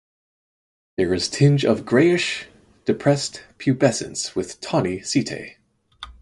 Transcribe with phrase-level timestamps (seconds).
[0.97, 2.47] There is tinge of greyish
[2.85, 5.57] depressed pubescence with tawny setae.